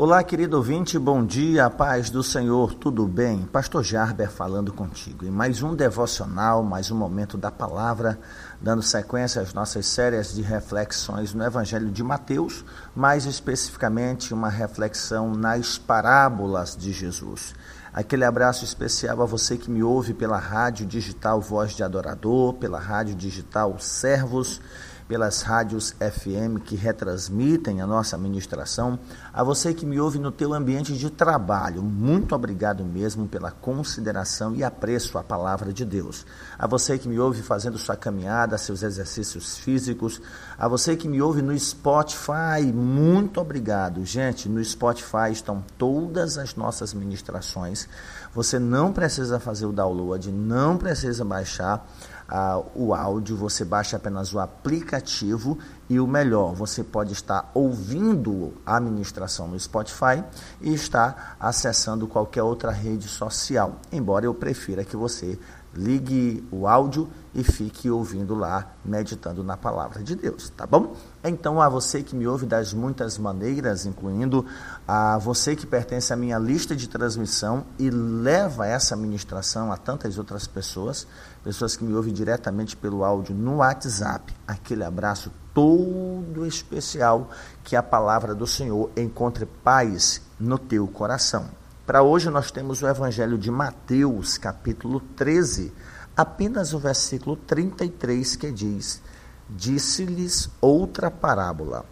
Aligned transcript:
Olá, 0.00 0.22
querido 0.22 0.56
ouvinte, 0.56 0.96
bom 0.96 1.26
dia, 1.26 1.68
paz 1.68 2.08
do 2.08 2.22
Senhor, 2.22 2.72
tudo 2.72 3.04
bem? 3.04 3.42
Pastor 3.52 3.82
Jarber 3.82 4.30
falando 4.30 4.72
contigo. 4.72 5.26
em 5.26 5.30
mais 5.30 5.60
um 5.60 5.74
devocional, 5.74 6.62
mais 6.62 6.88
um 6.92 6.96
momento 6.96 7.36
da 7.36 7.50
palavra, 7.50 8.16
dando 8.60 8.80
sequência 8.80 9.42
às 9.42 9.52
nossas 9.52 9.86
séries 9.86 10.32
de 10.32 10.40
reflexões 10.40 11.34
no 11.34 11.44
Evangelho 11.44 11.90
de 11.90 12.04
Mateus, 12.04 12.64
mais 12.94 13.26
especificamente 13.26 14.32
uma 14.32 14.48
reflexão 14.48 15.34
nas 15.34 15.78
parábolas 15.78 16.76
de 16.76 16.92
Jesus. 16.92 17.52
Aquele 17.92 18.24
abraço 18.24 18.64
especial 18.64 19.20
a 19.20 19.26
você 19.26 19.56
que 19.56 19.68
me 19.68 19.82
ouve 19.82 20.14
pela 20.14 20.38
rádio 20.38 20.86
digital 20.86 21.40
Voz 21.40 21.72
de 21.72 21.82
Adorador, 21.82 22.54
pela 22.54 22.78
rádio 22.78 23.16
digital 23.16 23.76
Servos 23.80 24.60
pelas 25.08 25.40
rádios 25.40 25.92
FM 25.92 26.62
que 26.62 26.76
retransmitem 26.76 27.80
a 27.80 27.86
nossa 27.86 28.18
ministração, 28.18 28.98
a 29.32 29.42
você 29.42 29.72
que 29.72 29.86
me 29.86 29.98
ouve 29.98 30.18
no 30.18 30.30
teu 30.30 30.52
ambiente 30.52 30.92
de 30.92 31.08
trabalho, 31.08 31.82
muito 31.82 32.34
obrigado 32.34 32.84
mesmo 32.84 33.26
pela 33.26 33.50
consideração 33.50 34.54
e 34.54 34.62
apreço 34.62 35.16
à 35.16 35.24
palavra 35.24 35.72
de 35.72 35.84
Deus. 35.84 36.26
A 36.58 36.66
você 36.66 36.98
que 36.98 37.08
me 37.08 37.18
ouve 37.18 37.42
fazendo 37.42 37.78
sua 37.78 37.96
caminhada, 37.96 38.58
seus 38.58 38.82
exercícios 38.82 39.56
físicos, 39.56 40.20
a 40.58 40.68
você 40.68 40.94
que 40.94 41.08
me 41.08 41.22
ouve 41.22 41.40
no 41.40 41.58
Spotify, 41.58 42.70
muito 42.72 43.40
obrigado. 43.40 44.04
Gente, 44.04 44.48
no 44.48 44.62
Spotify 44.62 45.32
estão 45.32 45.64
todas 45.78 46.36
as 46.36 46.54
nossas 46.54 46.92
ministrações. 46.92 47.88
Você 48.34 48.58
não 48.58 48.92
precisa 48.92 49.40
fazer 49.40 49.64
o 49.64 49.72
download, 49.72 50.30
não 50.30 50.76
precisa 50.76 51.24
baixar 51.24 51.88
ah, 52.28 52.62
o 52.74 52.92
áudio, 52.92 53.36
você 53.36 53.64
baixa 53.64 53.96
apenas 53.96 54.34
o 54.34 54.38
aplicativo 54.38 55.58
e 55.88 55.98
o 55.98 56.06
melhor, 56.06 56.54
você 56.54 56.84
pode 56.84 57.14
estar 57.14 57.50
ouvindo 57.54 58.52
a 58.66 58.78
ministração 58.78 59.48
no 59.48 59.58
Spotify 59.58 60.22
e 60.60 60.74
estar 60.74 61.36
acessando 61.40 62.06
qualquer 62.06 62.42
outra 62.42 62.70
rede 62.70 63.08
social. 63.08 63.76
Embora 63.90 64.26
eu 64.26 64.34
prefira 64.34 64.84
que 64.84 64.96
você 64.96 65.38
ligue 65.74 66.46
o 66.50 66.66
áudio 66.66 67.08
e 67.38 67.44
fique 67.44 67.88
ouvindo 67.88 68.34
lá, 68.34 68.72
meditando 68.84 69.44
na 69.44 69.56
palavra 69.56 70.02
de 70.02 70.16
Deus, 70.16 70.50
tá 70.50 70.66
bom? 70.66 70.96
Então, 71.22 71.62
a 71.62 71.68
você 71.68 72.02
que 72.02 72.16
me 72.16 72.26
ouve 72.26 72.44
das 72.44 72.74
muitas 72.74 73.16
maneiras, 73.16 73.86
incluindo 73.86 74.44
a 74.88 75.16
você 75.18 75.54
que 75.54 75.64
pertence 75.64 76.12
à 76.12 76.16
minha 76.16 76.36
lista 76.36 76.74
de 76.74 76.88
transmissão 76.88 77.64
e 77.78 77.90
leva 77.90 78.66
essa 78.66 78.96
ministração 78.96 79.70
a 79.70 79.76
tantas 79.76 80.18
outras 80.18 80.48
pessoas, 80.48 81.06
pessoas 81.44 81.76
que 81.76 81.84
me 81.84 81.94
ouvem 81.94 82.12
diretamente 82.12 82.76
pelo 82.76 83.04
áudio 83.04 83.36
no 83.36 83.58
WhatsApp, 83.58 84.34
aquele 84.44 84.82
abraço 84.82 85.30
todo 85.54 86.44
especial, 86.44 87.30
que 87.62 87.76
a 87.76 87.84
palavra 87.84 88.34
do 88.34 88.48
Senhor 88.48 88.90
encontre 88.96 89.46
paz 89.46 90.20
no 90.40 90.58
teu 90.58 90.88
coração. 90.88 91.46
Para 91.86 92.02
hoje 92.02 92.30
nós 92.30 92.50
temos 92.50 92.82
o 92.82 92.88
Evangelho 92.88 93.38
de 93.38 93.48
Mateus, 93.48 94.36
capítulo 94.36 94.98
13, 95.14 95.72
apenas 96.18 96.74
o 96.74 96.80
versículo 96.80 97.36
33 97.36 98.34
que 98.34 98.50
diz: 98.50 99.00
Disse-lhes 99.48 100.50
outra 100.60 101.12
parábola. 101.12 101.84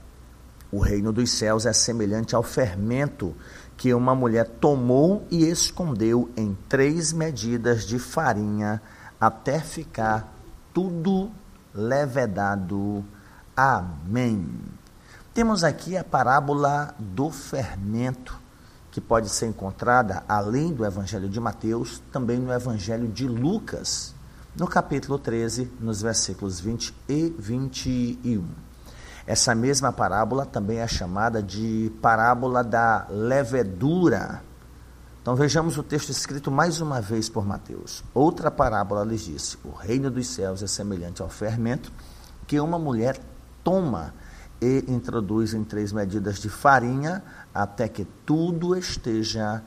O 0.72 0.80
reino 0.80 1.12
dos 1.12 1.30
céus 1.30 1.64
é 1.64 1.72
semelhante 1.72 2.34
ao 2.34 2.42
fermento 2.42 3.32
que 3.76 3.94
uma 3.94 4.16
mulher 4.16 4.48
tomou 4.60 5.24
e 5.30 5.44
escondeu 5.44 6.28
em 6.36 6.58
três 6.68 7.12
medidas 7.12 7.84
de 7.84 8.00
farinha 8.00 8.82
até 9.20 9.60
ficar 9.60 10.34
tudo 10.74 11.30
levedado. 11.72 13.04
Amém. 13.56 14.50
Temos 15.32 15.62
aqui 15.62 15.96
a 15.96 16.02
parábola 16.02 16.94
do 16.98 17.30
fermento 17.30 18.40
que 18.96 19.00
pode 19.00 19.28
ser 19.28 19.46
encontrada, 19.46 20.24
além 20.26 20.72
do 20.72 20.82
Evangelho 20.82 21.28
de 21.28 21.38
Mateus, 21.38 22.02
também 22.10 22.38
no 22.38 22.50
Evangelho 22.50 23.06
de 23.06 23.28
Lucas, 23.28 24.15
no 24.58 24.66
capítulo 24.66 25.18
13, 25.18 25.70
nos 25.78 26.00
versículos 26.00 26.58
20 26.58 26.94
e 27.08 27.34
21. 27.38 28.48
Essa 29.26 29.54
mesma 29.54 29.92
parábola 29.92 30.46
também 30.46 30.78
é 30.78 30.88
chamada 30.88 31.42
de 31.42 31.92
parábola 32.00 32.64
da 32.64 33.06
levedura. 33.10 34.42
Então 35.20 35.36
vejamos 35.36 35.76
o 35.76 35.82
texto 35.82 36.08
escrito 36.10 36.50
mais 36.50 36.80
uma 36.80 37.02
vez 37.02 37.28
por 37.28 37.44
Mateus. 37.44 38.02
Outra 38.14 38.50
parábola 38.50 39.04
lhes 39.04 39.22
disse: 39.22 39.58
O 39.62 39.72
reino 39.72 40.10
dos 40.10 40.28
céus 40.28 40.62
é 40.62 40.66
semelhante 40.66 41.20
ao 41.20 41.28
fermento 41.28 41.92
que 42.46 42.58
uma 42.58 42.78
mulher 42.78 43.20
toma 43.62 44.14
e 44.62 44.84
introduz 44.88 45.52
em 45.52 45.64
três 45.64 45.92
medidas 45.92 46.38
de 46.38 46.48
farinha 46.48 47.22
até 47.52 47.88
que 47.88 48.06
tudo 48.24 48.74
esteja 48.74 49.62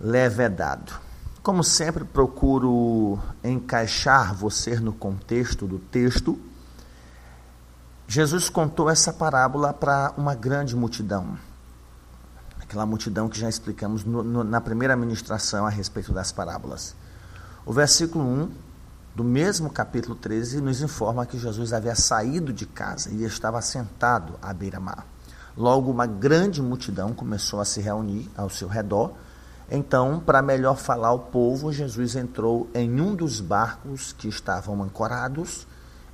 levedado. 0.00 1.09
Como 1.42 1.64
sempre, 1.64 2.04
procuro 2.04 3.18
encaixar 3.42 4.34
você 4.34 4.78
no 4.78 4.92
contexto 4.92 5.66
do 5.66 5.78
texto. 5.78 6.38
Jesus 8.06 8.50
contou 8.50 8.90
essa 8.90 9.10
parábola 9.10 9.72
para 9.72 10.12
uma 10.18 10.34
grande 10.34 10.76
multidão. 10.76 11.38
Aquela 12.60 12.84
multidão 12.84 13.26
que 13.26 13.40
já 13.40 13.48
explicamos 13.48 14.04
no, 14.04 14.22
no, 14.22 14.44
na 14.44 14.60
primeira 14.60 14.94
ministração 14.94 15.64
a 15.64 15.70
respeito 15.70 16.12
das 16.12 16.30
parábolas. 16.30 16.94
O 17.64 17.72
versículo 17.72 18.22
1 18.22 18.50
do 19.14 19.24
mesmo 19.24 19.70
capítulo 19.70 20.14
13 20.14 20.60
nos 20.60 20.82
informa 20.82 21.24
que 21.24 21.38
Jesus 21.38 21.72
havia 21.72 21.94
saído 21.94 22.52
de 22.52 22.66
casa 22.66 23.10
e 23.10 23.24
estava 23.24 23.62
sentado 23.62 24.34
à 24.42 24.52
beira-mar. 24.52 25.06
Logo, 25.56 25.90
uma 25.90 26.06
grande 26.06 26.60
multidão 26.60 27.14
começou 27.14 27.60
a 27.60 27.64
se 27.64 27.80
reunir 27.80 28.30
ao 28.36 28.50
seu 28.50 28.68
redor. 28.68 29.14
Então, 29.70 30.18
para 30.18 30.42
melhor 30.42 30.76
falar 30.76 31.08
ao 31.08 31.18
povo, 31.18 31.72
Jesus 31.72 32.16
entrou 32.16 32.68
em 32.74 33.00
um 33.00 33.14
dos 33.14 33.40
barcos 33.40 34.12
que 34.12 34.28
estavam 34.28 34.82
ancorados, 34.82 35.66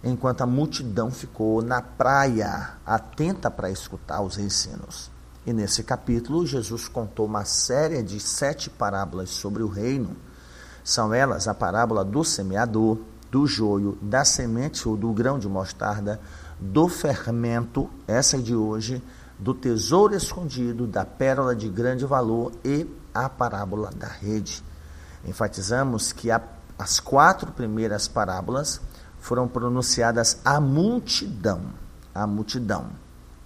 enquanto 0.05 0.43
a 0.43 0.47
multidão 0.47 1.11
ficou 1.11 1.63
na 1.63 1.81
praia, 1.81 2.75
atenta 2.85 3.51
para 3.51 3.71
escutar 3.71 4.21
os 4.21 4.37
ensinos. 4.39 5.11
E 5.47 5.53
nesse 5.53 5.83
capítulo, 5.83 6.47
Jesus 6.47 6.87
contou 6.87 7.25
uma 7.25 7.45
série 7.45 8.03
de 8.03 8.21
sete 8.21 8.69
parábolas 8.69 9.31
sobre 9.31 9.63
o 9.63 9.69
reino 9.69 10.17
são 10.87 11.13
elas 11.13 11.49
a 11.49 11.53
parábola 11.53 12.05
do 12.05 12.23
semeador, 12.23 12.99
do 13.29 13.45
joio, 13.45 13.99
da 14.01 14.25
semente 14.25 14.89
ou 14.89 14.97
do 14.97 15.13
grão 15.13 15.37
de 15.37 15.49
mostarda, 15.49 16.21
do 16.61 16.87
fermento, 16.87 17.91
essa 18.07 18.39
de 18.39 18.55
hoje, 18.55 19.03
do 19.37 19.53
tesouro 19.53 20.15
escondido, 20.15 20.87
da 20.87 21.05
pérola 21.05 21.57
de 21.57 21.69
grande 21.69 22.07
valor 22.07 22.53
e 22.65 22.87
a 23.25 23.29
parábola 23.29 23.91
da 23.95 24.09
rede. 24.09 24.63
Enfatizamos 25.25 26.13
que 26.13 26.31
a, 26.31 26.41
as 26.79 27.01
quatro 27.01 27.51
primeiras 27.53 28.07
parábolas 28.07 28.81
foram 29.19 29.49
pronunciadas 29.49 30.39
à 30.45 30.61
multidão, 30.61 31.63
à 32.15 32.27
multidão. 32.27 32.87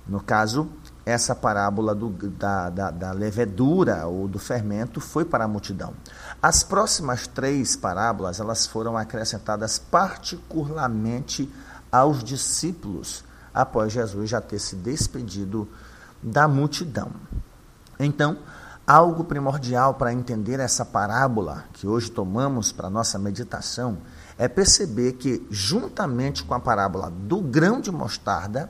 No 0.07 0.21
caso, 0.21 0.69
essa 1.07 1.35
parábola 1.35 1.95
do, 1.95 2.11
da, 2.11 2.69
da, 2.69 2.91
da, 2.91 3.13
levedura 3.13 4.07
ou 4.07 4.27
do 4.27 4.39
fermento 4.39 5.01
foi 5.01 5.25
para 5.25 5.45
a 5.45 5.49
multidão. 5.49 5.95
As 6.43 6.63
próximas 6.63 7.27
três 7.27 7.77
parábolas 7.77 8.41
elas 8.41 8.67
foram 8.67 8.97
acrescentadas 8.97 9.79
particularmente 9.79 11.51
aos 11.91 12.23
discípulos 12.23 13.25
após 13.53 13.93
Jesus 13.93 14.31
já 14.31 14.41
ter 14.41 14.59
se 14.59 14.77
despedido 14.77 15.69
da 16.23 16.47
multidão. 16.47 17.11
Então, 17.99 18.39
algo 18.91 19.23
primordial 19.23 19.95
para 19.95 20.13
entender 20.13 20.59
essa 20.59 20.85
parábola 20.85 21.65
que 21.73 21.87
hoje 21.87 22.11
tomamos 22.11 22.73
para 22.73 22.91
nossa 22.91 23.21
meditação 23.21 23.99
é 24.37 24.49
perceber 24.49 25.13
que 25.13 25.47
juntamente 25.49 26.43
com 26.43 26.55
a 26.55 26.59
parábola 26.59 27.09
do 27.09 27.41
grão 27.41 27.81
de 27.81 27.93
mostarda, 27.93 28.69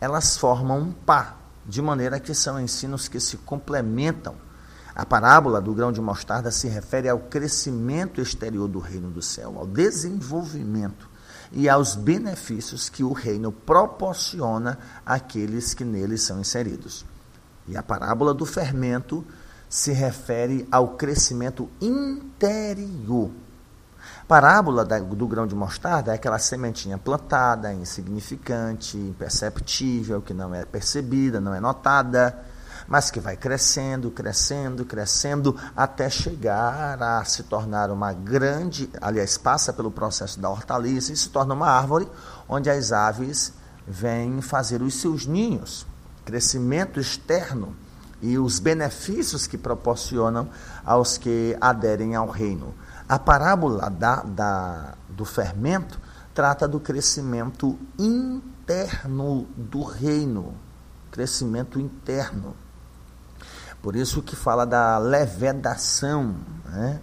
elas 0.00 0.36
formam 0.36 0.80
um 0.80 0.90
par 0.90 1.38
de 1.64 1.80
maneira 1.80 2.18
que 2.18 2.34
são 2.34 2.60
ensinos 2.60 3.06
que 3.06 3.20
se 3.20 3.36
complementam. 3.36 4.34
A 4.92 5.06
parábola 5.06 5.60
do 5.60 5.72
grão 5.72 5.92
de 5.92 6.00
mostarda 6.00 6.50
se 6.50 6.66
refere 6.66 7.08
ao 7.08 7.20
crescimento 7.20 8.20
exterior 8.20 8.66
do 8.66 8.80
reino 8.80 9.08
do 9.08 9.22
céu, 9.22 9.54
ao 9.56 9.68
desenvolvimento 9.68 11.08
e 11.52 11.68
aos 11.68 11.94
benefícios 11.94 12.88
que 12.88 13.04
o 13.04 13.12
reino 13.12 13.52
proporciona 13.52 14.80
àqueles 15.06 15.74
que 15.74 15.84
nele 15.84 16.18
são 16.18 16.40
inseridos. 16.40 17.06
E 17.68 17.76
a 17.76 17.84
parábola 17.84 18.34
do 18.34 18.44
fermento 18.44 19.24
se 19.70 19.92
refere 19.92 20.68
ao 20.70 20.88
crescimento 20.88 21.70
interior 21.80 23.30
Parábola 24.26 24.84
do 24.84 25.26
grão 25.26 25.44
de 25.44 25.56
mostarda 25.56 26.12
é 26.12 26.14
aquela 26.14 26.38
sementinha 26.38 26.96
plantada, 26.96 27.72
insignificante, 27.72 28.96
imperceptível, 28.96 30.22
que 30.22 30.32
não 30.32 30.54
é 30.54 30.64
percebida, 30.64 31.40
não 31.40 31.52
é 31.52 31.58
notada, 31.58 32.38
mas 32.86 33.10
que 33.10 33.18
vai 33.18 33.36
crescendo, 33.36 34.08
crescendo, 34.08 34.84
crescendo, 34.84 35.56
até 35.76 36.08
chegar 36.08 37.02
a 37.02 37.24
se 37.24 37.42
tornar 37.42 37.90
uma 37.90 38.12
grande, 38.12 38.88
aliás, 39.00 39.36
passa 39.36 39.72
pelo 39.72 39.90
processo 39.90 40.38
da 40.38 40.48
hortaliça 40.48 41.12
e 41.12 41.16
se 41.16 41.28
torna 41.30 41.52
uma 41.52 41.68
árvore 41.68 42.08
onde 42.48 42.70
as 42.70 42.92
aves 42.92 43.52
vêm 43.84 44.40
fazer 44.40 44.80
os 44.80 44.94
seus 44.94 45.26
ninhos. 45.26 45.84
Crescimento 46.24 47.00
externo 47.00 47.74
e 48.22 48.38
os 48.38 48.58
benefícios 48.58 49.46
que 49.46 49.56
proporcionam 49.56 50.48
aos 50.84 51.16
que 51.16 51.56
aderem 51.60 52.14
ao 52.14 52.28
reino. 52.28 52.74
A 53.08 53.18
parábola 53.18 53.90
da, 53.90 54.16
da, 54.22 54.94
do 55.08 55.24
fermento 55.24 55.98
trata 56.34 56.68
do 56.68 56.78
crescimento 56.78 57.78
interno 57.98 59.46
do 59.56 59.82
reino, 59.82 60.54
crescimento 61.10 61.80
interno. 61.80 62.54
Por 63.82 63.96
isso 63.96 64.22
que 64.22 64.36
fala 64.36 64.66
da 64.66 64.98
levedação. 64.98 66.36
Né? 66.66 67.00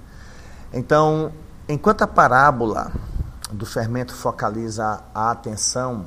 Então, 0.72 1.34
enquanto 1.68 2.04
a 2.04 2.08
parábola 2.08 2.92
do 3.52 3.66
fermento 3.66 4.14
focaliza 4.14 5.04
a 5.14 5.32
atenção 5.32 6.06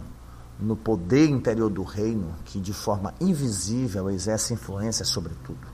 no 0.61 0.77
poder 0.77 1.29
interior 1.29 1.71
do 1.71 1.83
reino, 1.83 2.35
que 2.45 2.61
de 2.61 2.73
forma 2.73 3.15
invisível 3.21 4.11
exerce 4.11 4.55
influência 4.55 5.05
sobre 5.05 5.35
tudo. 5.45 5.67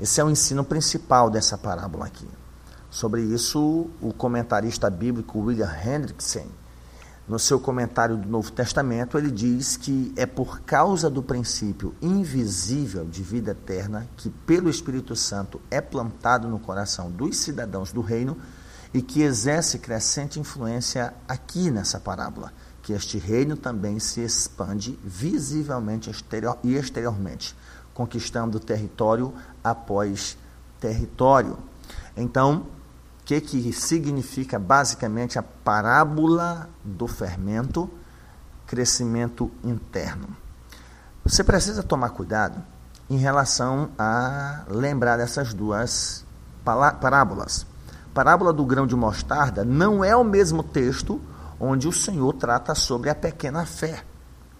Esse 0.00 0.20
é 0.20 0.24
o 0.24 0.30
ensino 0.30 0.64
principal 0.64 1.28
dessa 1.28 1.58
parábola 1.58 2.06
aqui. 2.06 2.26
Sobre 2.90 3.22
isso, 3.22 3.88
o 4.00 4.12
comentarista 4.12 4.90
bíblico 4.90 5.38
William 5.38 5.70
Hendrickson, 5.84 6.46
no 7.28 7.38
seu 7.38 7.60
comentário 7.60 8.16
do 8.16 8.28
Novo 8.28 8.50
Testamento, 8.50 9.16
ele 9.16 9.30
diz 9.30 9.76
que 9.76 10.12
é 10.16 10.26
por 10.26 10.62
causa 10.62 11.08
do 11.08 11.22
princípio 11.22 11.94
invisível 12.02 13.04
de 13.04 13.22
vida 13.22 13.52
eterna 13.52 14.08
que, 14.16 14.30
pelo 14.30 14.68
Espírito 14.68 15.14
Santo, 15.14 15.60
é 15.70 15.80
plantado 15.80 16.48
no 16.48 16.58
coração 16.58 17.08
dos 17.08 17.36
cidadãos 17.36 17.92
do 17.92 18.00
reino 18.00 18.36
e 18.92 19.00
que 19.00 19.22
exerce 19.22 19.78
crescente 19.78 20.40
influência 20.40 21.14
aqui 21.28 21.70
nessa 21.70 22.00
parábola, 22.00 22.52
que 22.90 22.94
este 22.94 23.18
reino 23.18 23.56
também 23.56 24.00
se 24.00 24.20
expande 24.20 24.98
visivelmente 25.04 26.10
exterior 26.10 26.58
e 26.64 26.74
exteriormente, 26.74 27.54
conquistando 27.94 28.58
território 28.58 29.32
após 29.62 30.36
território. 30.80 31.56
Então, 32.16 32.66
que, 33.24 33.40
que 33.40 33.72
significa 33.72 34.58
basicamente 34.58 35.38
a 35.38 35.42
parábola 35.42 36.68
do 36.84 37.06
fermento, 37.06 37.88
crescimento 38.66 39.52
interno. 39.62 40.36
Você 41.24 41.44
precisa 41.44 41.84
tomar 41.84 42.10
cuidado 42.10 42.60
em 43.08 43.18
relação 43.18 43.90
a 43.96 44.64
lembrar 44.68 45.16
dessas 45.16 45.54
duas 45.54 46.24
parábolas. 46.64 47.64
Parábola 48.12 48.52
do 48.52 48.64
grão 48.64 48.84
de 48.84 48.96
mostarda 48.96 49.64
não 49.64 50.02
é 50.02 50.16
o 50.16 50.24
mesmo 50.24 50.64
texto 50.64 51.20
onde 51.60 51.86
o 51.86 51.92
Senhor 51.92 52.32
trata 52.32 52.74
sobre 52.74 53.10
a 53.10 53.14
pequena 53.14 53.66
fé, 53.66 54.02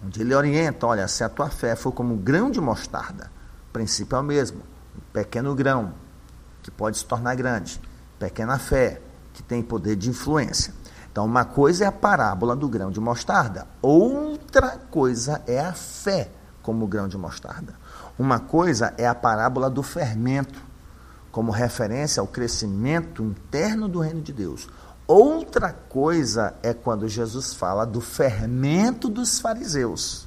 onde 0.05 0.21
ele 0.21 0.35
orienta, 0.35 0.85
olha, 0.85 1.07
se 1.07 1.23
a 1.23 1.29
tua 1.29 1.49
fé 1.49 1.75
for 1.75 1.91
como 1.91 2.13
um 2.13 2.17
grão 2.17 2.51
de 2.51 2.61
mostarda, 2.61 3.31
o 3.69 3.73
princípio 3.73 4.15
é 4.15 4.19
o 4.19 4.23
mesmo, 4.23 4.59
um 4.95 5.01
pequeno 5.11 5.55
grão 5.55 5.93
que 6.61 6.69
pode 6.69 6.99
se 6.99 7.05
tornar 7.05 7.35
grande 7.35 7.81
pequena 8.19 8.59
fé, 8.59 9.01
que 9.33 9.41
tem 9.41 9.63
poder 9.63 9.95
de 9.95 10.09
influência. 10.09 10.73
Então, 11.11 11.25
uma 11.25 11.43
coisa 11.43 11.85
é 11.85 11.87
a 11.87 11.91
parábola 11.91 12.55
do 12.55 12.69
grão 12.69 12.91
de 12.91 12.99
mostarda, 12.99 13.67
outra 13.81 14.77
coisa 14.91 15.41
é 15.47 15.59
a 15.59 15.73
fé 15.73 16.29
como 16.61 16.85
grão 16.85 17.07
de 17.07 17.17
mostarda. 17.17 17.73
Uma 18.19 18.39
coisa 18.39 18.93
é 18.97 19.07
a 19.07 19.15
parábola 19.15 19.69
do 19.69 19.81
fermento, 19.81 20.61
como 21.31 21.51
referência 21.51 22.21
ao 22.21 22.27
crescimento 22.27 23.23
interno 23.23 23.87
do 23.87 23.99
reino 23.99 24.21
de 24.21 24.31
Deus. 24.31 24.69
Outra 25.13 25.73
coisa 25.73 26.53
é 26.63 26.73
quando 26.73 27.05
Jesus 27.05 27.53
fala 27.53 27.85
do 27.85 27.99
fermento 27.99 29.09
dos 29.09 29.41
fariseus. 29.41 30.25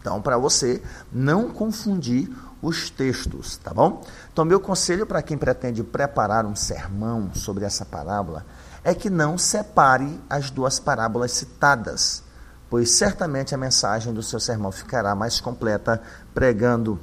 Então, 0.00 0.20
para 0.20 0.36
você 0.36 0.82
não 1.12 1.50
confundir 1.50 2.28
os 2.60 2.90
textos, 2.90 3.58
tá 3.58 3.72
bom? 3.72 4.02
Então, 4.32 4.44
meu 4.44 4.58
conselho 4.58 5.06
para 5.06 5.22
quem 5.22 5.38
pretende 5.38 5.84
preparar 5.84 6.44
um 6.44 6.56
sermão 6.56 7.30
sobre 7.32 7.64
essa 7.64 7.84
parábola 7.84 8.44
é 8.82 8.92
que 8.92 9.08
não 9.08 9.38
separe 9.38 10.20
as 10.28 10.50
duas 10.50 10.80
parábolas 10.80 11.30
citadas, 11.30 12.24
pois 12.68 12.90
certamente 12.90 13.54
a 13.54 13.58
mensagem 13.58 14.12
do 14.12 14.20
seu 14.20 14.40
sermão 14.40 14.72
ficará 14.72 15.14
mais 15.14 15.40
completa 15.40 16.02
pregando 16.34 16.98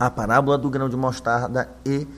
a 0.00 0.10
parábola 0.10 0.58
do 0.58 0.68
grão 0.68 0.88
de 0.88 0.96
mostarda 0.96 1.70
e, 1.86 2.08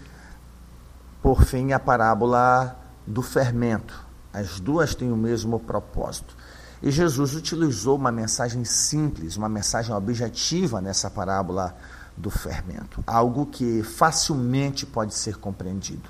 por 1.21 1.45
fim, 1.45 1.75
a 1.75 1.79
parábola 1.79 2.81
do 3.11 3.23
fermento. 3.23 4.07
As 4.33 4.61
duas 4.61 4.95
têm 4.95 5.11
o 5.11 5.17
mesmo 5.17 5.59
propósito. 5.59 6.37
E 6.83 6.91
Jesus 6.91 7.35
utilizou 7.35 7.97
uma 7.97 8.11
mensagem 8.11 8.65
simples, 8.65 9.37
uma 9.37 9.49
mensagem 9.49 9.95
objetiva 9.95 10.81
nessa 10.81 11.11
parábola 11.11 11.77
do 12.17 12.31
fermento, 12.31 13.03
algo 13.07 13.47
que 13.47 13.83
facilmente 13.83 14.87
pode 14.87 15.15
ser 15.15 15.37
compreendido. 15.37 16.09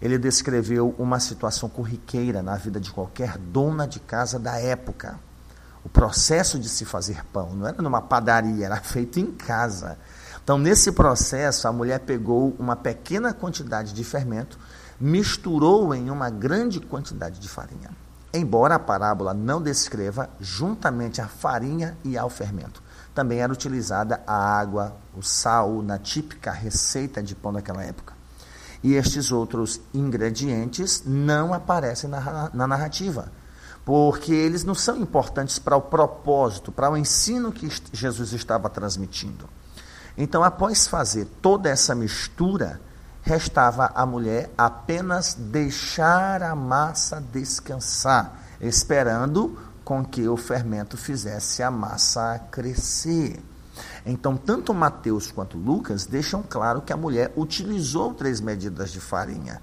Ele 0.00 0.18
descreveu 0.18 0.94
uma 0.98 1.20
situação 1.20 1.68
corriqueira 1.68 2.42
na 2.42 2.56
vida 2.56 2.80
de 2.80 2.90
qualquer 2.90 3.38
dona 3.38 3.86
de 3.86 4.00
casa 4.00 4.38
da 4.38 4.58
época. 4.58 5.18
O 5.84 5.88
processo 5.88 6.58
de 6.58 6.68
se 6.68 6.84
fazer 6.84 7.24
pão 7.26 7.54
não 7.54 7.66
era 7.66 7.80
numa 7.80 8.02
padaria, 8.02 8.66
era 8.66 8.80
feito 8.80 9.18
em 9.18 9.30
casa. 9.30 9.96
Então, 10.42 10.58
nesse 10.58 10.90
processo, 10.92 11.68
a 11.68 11.72
mulher 11.72 12.00
pegou 12.00 12.54
uma 12.58 12.74
pequena 12.74 13.32
quantidade 13.32 13.92
de 13.94 14.02
fermento, 14.02 14.58
misturou 15.02 15.92
em 15.92 16.10
uma 16.10 16.30
grande 16.30 16.78
quantidade 16.78 17.40
de 17.40 17.48
farinha. 17.48 17.90
Embora 18.32 18.76
a 18.76 18.78
parábola 18.78 19.34
não 19.34 19.60
descreva 19.60 20.30
juntamente 20.38 21.20
a 21.20 21.26
farinha 21.26 21.98
e 22.04 22.16
ao 22.16 22.30
fermento, 22.30 22.80
também 23.12 23.40
era 23.40 23.52
utilizada 23.52 24.22
a 24.24 24.32
água, 24.32 24.96
o 25.16 25.20
sal, 25.20 25.82
na 25.82 25.98
típica 25.98 26.52
receita 26.52 27.20
de 27.20 27.34
pão 27.34 27.52
daquela 27.52 27.82
época. 27.82 28.14
E 28.80 28.94
estes 28.94 29.32
outros 29.32 29.80
ingredientes 29.92 31.02
não 31.04 31.52
aparecem 31.52 32.08
na, 32.08 32.48
na 32.54 32.66
narrativa, 32.68 33.32
porque 33.84 34.32
eles 34.32 34.62
não 34.62 34.74
são 34.74 34.96
importantes 34.98 35.58
para 35.58 35.76
o 35.76 35.82
propósito, 35.82 36.70
para 36.70 36.88
o 36.88 36.96
ensino 36.96 37.50
que 37.50 37.68
Jesus 37.92 38.32
estava 38.32 38.70
transmitindo. 38.70 39.48
Então, 40.16 40.44
após 40.44 40.86
fazer 40.86 41.26
toda 41.42 41.68
essa 41.68 41.92
mistura, 41.92 42.80
restava 43.22 43.92
à 43.94 44.04
mulher 44.04 44.50
apenas 44.58 45.34
deixar 45.34 46.42
a 46.42 46.54
massa 46.54 47.20
descansar, 47.20 48.40
esperando 48.60 49.58
com 49.84 50.04
que 50.04 50.28
o 50.28 50.36
fermento 50.36 50.96
fizesse 50.96 51.62
a 51.62 51.70
massa 51.70 52.40
crescer. 52.50 53.40
Então, 54.04 54.36
tanto 54.36 54.74
Mateus 54.74 55.30
quanto 55.30 55.56
Lucas 55.56 56.04
deixam 56.06 56.42
claro 56.42 56.82
que 56.82 56.92
a 56.92 56.96
mulher 56.96 57.32
utilizou 57.36 58.12
três 58.12 58.40
medidas 58.40 58.90
de 58.90 59.00
farinha. 59.00 59.60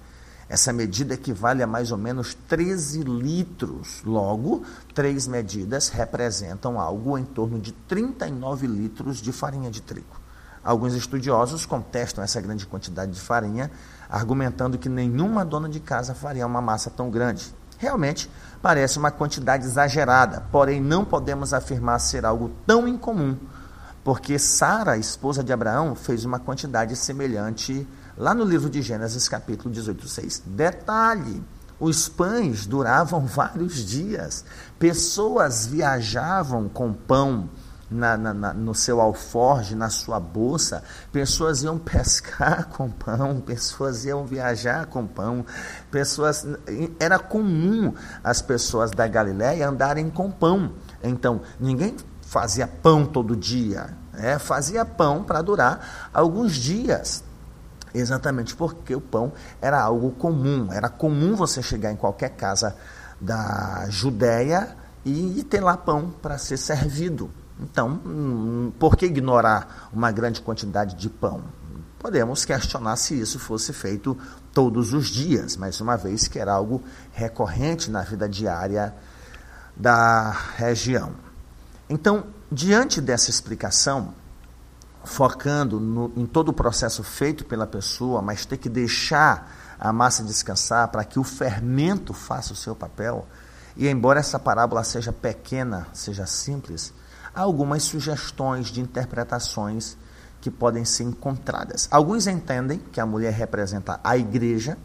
Essa 0.48 0.72
medida 0.72 1.14
equivale 1.14 1.62
a 1.62 1.66
mais 1.66 1.92
ou 1.92 1.98
menos 1.98 2.34
13 2.48 3.02
litros. 3.02 4.02
Logo, 4.04 4.64
três 4.92 5.28
medidas 5.28 5.88
representam 5.88 6.80
algo 6.80 7.16
em 7.16 7.24
torno 7.24 7.60
de 7.60 7.70
39 7.70 8.66
litros 8.66 9.18
de 9.18 9.30
farinha 9.30 9.70
de 9.70 9.80
trigo. 9.80 10.19
Alguns 10.62 10.94
estudiosos 10.94 11.64
contestam 11.64 12.22
essa 12.22 12.40
grande 12.40 12.66
quantidade 12.66 13.12
de 13.12 13.20
farinha, 13.20 13.70
argumentando 14.08 14.78
que 14.78 14.88
nenhuma 14.88 15.44
dona 15.44 15.68
de 15.68 15.80
casa 15.80 16.14
faria 16.14 16.46
uma 16.46 16.60
massa 16.60 16.90
tão 16.90 17.10
grande. 17.10 17.54
Realmente 17.78 18.30
parece 18.60 18.98
uma 18.98 19.10
quantidade 19.10 19.64
exagerada, 19.64 20.44
porém 20.52 20.80
não 20.80 21.02
podemos 21.02 21.54
afirmar 21.54 21.98
ser 21.98 22.26
algo 22.26 22.50
tão 22.66 22.86
incomum, 22.86 23.38
porque 24.04 24.38
Sara, 24.38 24.98
esposa 24.98 25.42
de 25.42 25.50
Abraão, 25.50 25.94
fez 25.94 26.26
uma 26.26 26.38
quantidade 26.38 26.94
semelhante 26.94 27.88
lá 28.18 28.34
no 28.34 28.44
livro 28.44 28.68
de 28.68 28.82
Gênesis, 28.82 29.28
capítulo 29.28 29.72
18, 29.72 30.08
6. 30.08 30.42
Detalhe: 30.44 31.42
os 31.78 32.06
pães 32.06 32.66
duravam 32.66 33.24
vários 33.26 33.76
dias, 33.76 34.44
pessoas 34.78 35.66
viajavam 35.66 36.68
com 36.68 36.92
pão 36.92 37.48
na, 37.90 38.16
na, 38.16 38.32
na, 38.32 38.54
no 38.54 38.74
seu 38.74 39.00
alforge, 39.00 39.74
na 39.74 39.90
sua 39.90 40.20
bolsa, 40.20 40.82
pessoas 41.10 41.62
iam 41.62 41.78
pescar 41.78 42.68
com 42.70 42.88
pão, 42.88 43.40
pessoas 43.40 44.04
iam 44.04 44.24
viajar 44.24 44.86
com 44.86 45.06
pão, 45.06 45.44
pessoas 45.90 46.46
era 47.00 47.18
comum 47.18 47.92
as 48.22 48.40
pessoas 48.40 48.90
da 48.92 49.06
Galiléia 49.08 49.68
andarem 49.68 50.08
com 50.08 50.30
pão. 50.30 50.72
Então, 51.02 51.40
ninguém 51.58 51.96
fazia 52.22 52.68
pão 52.68 53.04
todo 53.04 53.34
dia, 53.34 53.90
né? 54.12 54.38
fazia 54.38 54.84
pão 54.84 55.24
para 55.24 55.42
durar 55.42 56.10
alguns 56.14 56.54
dias. 56.54 57.24
Exatamente 57.92 58.54
porque 58.54 58.94
o 58.94 59.00
pão 59.00 59.32
era 59.60 59.80
algo 59.82 60.12
comum, 60.12 60.68
era 60.70 60.88
comum 60.88 61.34
você 61.34 61.60
chegar 61.60 61.90
em 61.90 61.96
qualquer 61.96 62.30
casa 62.30 62.76
da 63.20 63.86
Judéia 63.88 64.76
e 65.04 65.42
ter 65.42 65.60
lá 65.60 65.76
pão 65.76 66.14
para 66.22 66.38
ser 66.38 66.56
servido. 66.56 67.28
Então, 67.62 68.00
hum, 68.04 68.72
por 68.78 68.96
que 68.96 69.06
ignorar 69.06 69.90
uma 69.92 70.10
grande 70.10 70.40
quantidade 70.40 70.96
de 70.96 71.10
pão? 71.10 71.42
Podemos 71.98 72.46
questionar 72.46 72.96
se 72.96 73.20
isso 73.20 73.38
fosse 73.38 73.72
feito 73.72 74.16
todos 74.54 74.94
os 74.94 75.08
dias, 75.08 75.56
mas 75.56 75.80
uma 75.80 75.96
vez 75.96 76.26
que 76.26 76.38
era 76.38 76.52
algo 76.52 76.82
recorrente 77.12 77.90
na 77.90 78.00
vida 78.00 78.26
diária 78.26 78.94
da 79.76 80.30
região. 80.56 81.12
Então, 81.88 82.24
diante 82.50 83.00
dessa 83.00 83.28
explicação, 83.28 84.14
focando 85.04 85.78
no, 85.78 86.12
em 86.16 86.24
todo 86.24 86.48
o 86.48 86.54
processo 86.54 87.02
feito 87.02 87.44
pela 87.44 87.66
pessoa, 87.66 88.22
mas 88.22 88.46
ter 88.46 88.56
que 88.56 88.68
deixar 88.68 89.76
a 89.78 89.92
massa 89.92 90.22
descansar 90.22 90.88
para 90.88 91.04
que 91.04 91.18
o 91.18 91.24
fermento 91.24 92.14
faça 92.14 92.52
o 92.52 92.56
seu 92.56 92.74
papel. 92.74 93.26
E 93.76 93.88
embora 93.88 94.20
essa 94.20 94.38
parábola 94.38 94.84
seja 94.84 95.12
pequena, 95.12 95.86
seja 95.92 96.26
simples, 96.26 96.92
há 97.34 97.40
algumas 97.40 97.82
sugestões 97.82 98.68
de 98.68 98.80
interpretações 98.80 99.96
que 100.40 100.50
podem 100.50 100.84
ser 100.84 101.04
encontradas. 101.04 101.88
Alguns 101.90 102.26
entendem 102.26 102.78
que 102.78 103.00
a 103.00 103.06
mulher 103.06 103.32
representa 103.32 104.00
a 104.02 104.16
igreja, 104.16 104.78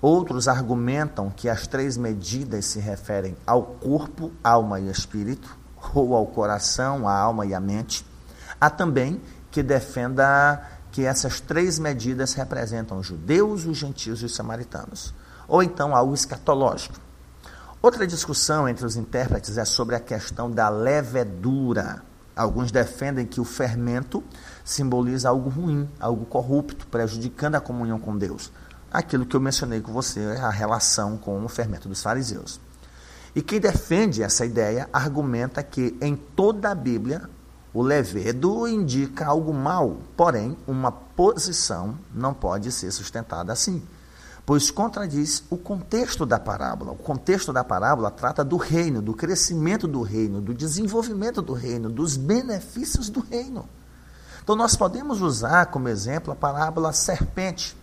outros 0.00 0.48
argumentam 0.48 1.30
que 1.30 1.48
as 1.48 1.66
três 1.66 1.96
medidas 1.96 2.66
se 2.66 2.78
referem 2.78 3.36
ao 3.46 3.62
corpo, 3.62 4.30
alma 4.42 4.80
e 4.80 4.90
espírito, 4.90 5.56
ou 5.94 6.14
ao 6.14 6.26
coração, 6.26 7.08
a 7.08 7.16
alma 7.16 7.46
e 7.46 7.54
a 7.54 7.60
mente. 7.60 8.04
Há 8.60 8.70
também 8.70 9.20
que 9.50 9.62
defenda 9.62 10.62
que 10.90 11.04
essas 11.04 11.40
três 11.40 11.78
medidas 11.78 12.34
representam 12.34 12.98
os 12.98 13.06
judeus, 13.06 13.64
os 13.64 13.78
gentios 13.78 14.20
e 14.20 14.26
os 14.26 14.34
samaritanos, 14.34 15.14
ou 15.48 15.62
então 15.62 15.96
algo 15.96 16.12
escatológico. 16.12 16.94
Outra 17.82 18.06
discussão 18.06 18.68
entre 18.68 18.86
os 18.86 18.94
intérpretes 18.94 19.58
é 19.58 19.64
sobre 19.64 19.96
a 19.96 20.00
questão 20.00 20.48
da 20.48 20.68
levedura. 20.68 22.00
Alguns 22.36 22.70
defendem 22.70 23.26
que 23.26 23.40
o 23.40 23.44
fermento 23.44 24.22
simboliza 24.64 25.28
algo 25.28 25.50
ruim, 25.50 25.90
algo 25.98 26.24
corrupto, 26.24 26.86
prejudicando 26.86 27.56
a 27.56 27.60
comunhão 27.60 27.98
com 27.98 28.16
Deus. 28.16 28.52
Aquilo 28.88 29.26
que 29.26 29.34
eu 29.34 29.40
mencionei 29.40 29.80
com 29.80 29.92
você, 29.92 30.20
a 30.40 30.48
relação 30.48 31.18
com 31.18 31.44
o 31.44 31.48
fermento 31.48 31.88
dos 31.88 32.00
fariseus. 32.00 32.60
E 33.34 33.42
quem 33.42 33.58
defende 33.58 34.22
essa 34.22 34.46
ideia 34.46 34.88
argumenta 34.92 35.60
que 35.60 35.98
em 36.00 36.14
toda 36.14 36.70
a 36.70 36.76
Bíblia 36.76 37.28
o 37.74 37.82
levedo 37.82 38.68
indica 38.68 39.26
algo 39.26 39.52
mal, 39.52 39.96
porém, 40.16 40.56
uma 40.68 40.92
posição 40.92 41.98
não 42.14 42.32
pode 42.32 42.70
ser 42.70 42.92
sustentada 42.92 43.52
assim, 43.52 43.82
pois 44.52 44.70
contradiz 44.70 45.42
o 45.48 45.56
contexto 45.56 46.26
da 46.26 46.38
parábola. 46.38 46.92
O 46.92 46.96
contexto 46.96 47.54
da 47.54 47.64
parábola 47.64 48.10
trata 48.10 48.44
do 48.44 48.58
reino, 48.58 49.00
do 49.00 49.14
crescimento 49.14 49.88
do 49.88 50.02
reino, 50.02 50.42
do 50.42 50.52
desenvolvimento 50.52 51.40
do 51.40 51.54
reino, 51.54 51.88
dos 51.88 52.18
benefícios 52.18 53.08
do 53.08 53.20
reino. 53.20 53.66
Então, 54.42 54.54
nós 54.54 54.76
podemos 54.76 55.22
usar 55.22 55.64
como 55.70 55.88
exemplo 55.88 56.34
a 56.34 56.36
parábola 56.36 56.92
serpente, 56.92 57.74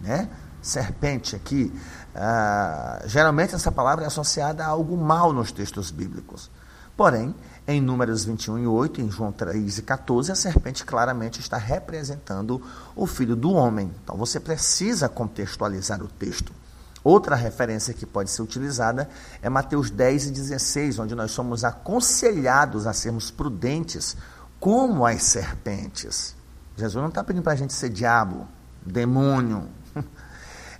né? 0.00 0.28
Serpente 0.60 1.36
aqui. 1.36 1.72
Ah, 2.12 3.00
geralmente 3.06 3.54
essa 3.54 3.70
palavra 3.70 4.02
é 4.02 4.08
associada 4.08 4.64
a 4.64 4.66
algo 4.66 4.96
mal 4.96 5.32
nos 5.32 5.52
textos 5.52 5.92
bíblicos. 5.92 6.50
Porém, 6.96 7.32
em 7.68 7.82
Números 7.82 8.24
21 8.24 8.60
e 8.60 8.66
8, 8.66 9.02
em 9.02 9.10
João 9.10 9.30
3 9.30 9.76
e 9.76 9.82
14, 9.82 10.32
a 10.32 10.34
serpente 10.34 10.86
claramente 10.86 11.38
está 11.38 11.58
representando 11.58 12.62
o 12.96 13.06
filho 13.06 13.36
do 13.36 13.52
homem. 13.52 13.92
Então 14.02 14.16
você 14.16 14.40
precisa 14.40 15.06
contextualizar 15.06 16.02
o 16.02 16.08
texto. 16.08 16.50
Outra 17.04 17.36
referência 17.36 17.92
que 17.92 18.06
pode 18.06 18.30
ser 18.30 18.40
utilizada 18.40 19.10
é 19.42 19.50
Mateus 19.50 19.90
10 19.90 20.28
e 20.28 20.30
16, 20.30 20.98
onde 20.98 21.14
nós 21.14 21.30
somos 21.30 21.62
aconselhados 21.62 22.86
a 22.86 22.94
sermos 22.94 23.30
prudentes 23.30 24.16
como 24.58 25.04
as 25.04 25.22
serpentes. 25.22 26.34
Jesus 26.74 27.02
não 27.02 27.10
está 27.10 27.22
pedindo 27.22 27.42
para 27.42 27.52
a 27.52 27.56
gente 27.56 27.74
ser 27.74 27.90
diabo, 27.90 28.48
demônio. 28.84 29.68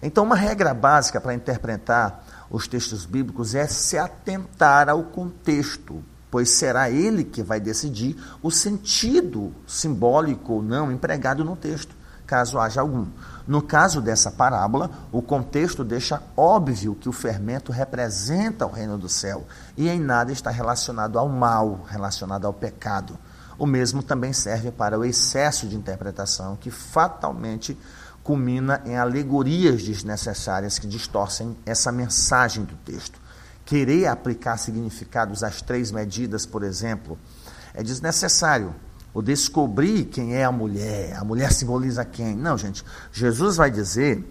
Então, 0.01 0.23
uma 0.23 0.37
regra 0.37 0.73
básica 0.73 1.21
para 1.21 1.35
interpretar 1.35 2.25
os 2.49 2.69
textos 2.69 3.05
bíblicos 3.05 3.57
é 3.57 3.67
se 3.67 3.99
atentar 3.99 4.89
ao 4.89 5.03
contexto 5.03 6.05
pois 6.31 6.51
será 6.51 6.91
ele 6.91 7.25
que 7.25 7.43
vai 7.43 7.61
decidir 7.61 8.17
o 8.43 8.51
sentido 8.51 9.53
simbólico 9.67 10.55
ou 10.55 10.63
não 10.63 10.93
empregado 10.93 11.45
no 11.45 11.57
texto, 11.57 11.95
caso 12.27 12.59
haja 12.59 12.81
algum. 12.83 13.07
No 13.47 13.63
caso 13.63 14.03
dessa 14.03 14.31
parábola, 14.31 14.91
o 15.11 15.23
contexto 15.23 15.83
deixa 15.83 16.23
óbvio 16.37 16.95
que 16.95 17.09
o 17.09 17.13
fermento 17.13 17.73
representa 17.73 18.67
o 18.67 18.71
reino 18.71 18.99
do 18.99 19.09
céu 19.09 19.47
e 19.77 19.89
em 19.89 19.99
nada 19.99 20.31
está 20.31 20.51
relacionado 20.51 21.19
ao 21.19 21.29
mal, 21.29 21.87
relacionado 21.89 22.47
ao 22.47 22.53
pecado. 22.53 23.19
O 23.59 23.67
mesmo 23.67 24.03
também 24.03 24.33
serve 24.33 24.71
para 24.71 24.99
o 24.99 25.05
excesso 25.05 25.67
de 25.67 25.75
interpretação 25.75 26.57
que 26.57 26.71
fatalmente 26.71 27.77
culmina 28.23 28.83
em 28.85 28.99
alegorias 28.99 29.83
desnecessárias 29.83 30.79
que 30.79 30.87
distorcem 30.87 31.57
essa 31.65 31.91
mensagem 31.91 32.63
do 32.65 32.75
texto 32.85 33.19
querer 33.69 34.07
aplicar 34.07 34.57
significados 34.57 35.45
às 35.45 35.61
três 35.61 35.93
medidas, 35.93 36.47
por 36.47 36.63
exemplo, 36.63 37.19
é 37.75 37.83
desnecessário. 37.83 38.75
O 39.13 39.21
descobrir 39.21 40.07
quem 40.07 40.35
é 40.35 40.43
a 40.43 40.51
mulher, 40.51 41.15
a 41.19 41.23
mulher 41.23 41.53
simboliza 41.53 42.03
quem? 42.03 42.35
Não, 42.35 42.57
gente. 42.57 42.83
Jesus 43.13 43.57
vai 43.57 43.71
dizer 43.71 44.25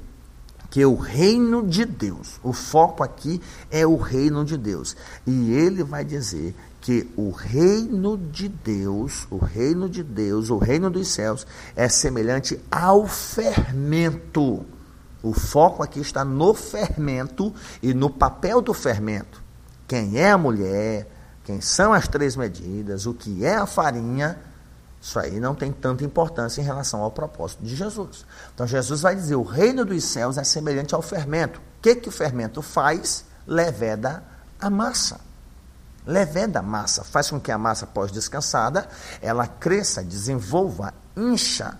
que 0.72 0.84
o 0.84 0.96
reino 0.96 1.68
de 1.68 1.86
Deus, 1.86 2.40
o 2.42 2.52
foco 2.52 3.04
aqui 3.04 3.40
é 3.70 3.86
o 3.86 3.96
reino 3.96 4.44
de 4.44 4.58
Deus. 4.58 4.98
E 5.28 5.52
ele 5.52 5.84
vai 5.84 6.04
dizer 6.04 6.56
que 6.82 7.08
o 7.16 7.30
reino 7.30 8.18
de 8.18 8.50
Deus, 8.50 9.28
o 9.30 9.38
reino 9.38 9.88
de 9.88 10.02
Deus, 10.02 10.50
o 10.50 10.58
reino 10.58 10.90
dos 10.90 11.10
céus, 11.10 11.46
é 11.76 11.88
semelhante 11.88 12.60
ao 12.72 13.06
fermento 13.06 14.66
o 15.22 15.34
foco 15.34 15.84
aqui 15.84 16.00
está 16.00 16.24
no 16.24 16.54
fermento 16.54 17.54
e 17.82 17.94
no 17.94 18.10
papel 18.10 18.62
do 18.62 18.74
fermento. 18.74 19.44
Quem 19.88 20.20
é 20.20 20.32
a 20.32 20.38
mulher, 20.38 21.08
quem 21.44 21.62
são 21.62 21.94
as 21.94 22.08
três 22.08 22.36
medidas, 22.36 23.06
o 23.06 23.14
que 23.14 23.46
é 23.46 23.56
a 23.56 23.66
farinha, 23.66 24.40
isso 25.02 25.18
aí 25.20 25.40
não 25.40 25.56
tem 25.56 25.72
tanta 25.72 26.04
importância 26.04 26.62
em 26.62 26.64
relação 26.64 27.02
ao 27.02 27.12
propósito 27.12 27.64
de 27.64 27.76
Jesus. 27.76 28.26
Então 28.54 28.68
Jesus 28.68 29.02
vai 29.02 29.16
dizer: 29.16 29.36
o 29.36 29.44
reino 29.44 29.86
dos 29.86 30.04
céus 30.04 30.38
é 30.38 30.44
semelhante 30.44 30.94
ao 30.94 31.02
fermento. 31.02 31.60
O 31.60 31.82
que, 31.82 31.96
que 31.96 32.10
o 32.10 32.12
fermento 32.12 32.62
faz? 32.62 33.26
Leveda 33.46 34.24
a 34.60 34.70
massa. 34.70 35.22
Leveda 36.06 36.60
a 36.60 36.62
massa, 36.62 37.04
faz 37.04 37.30
com 37.30 37.40
que 37.40 37.52
a 37.52 37.58
massa 37.58 37.86
pós-descansada 37.86 38.88
ela 39.22 39.46
cresça, 39.46 40.02
desenvolva, 40.02 40.94
incha 41.18 41.78